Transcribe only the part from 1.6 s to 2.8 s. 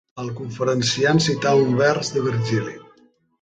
un vers de Virgili.